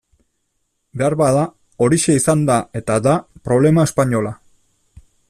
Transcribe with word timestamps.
Beharbada 1.01 1.43
horixe 1.87 2.17
izan 2.21 2.43
da 2.49 2.57
eta 2.81 2.99
da 3.09 3.15
problema 3.51 3.89
espainola. 3.91 4.37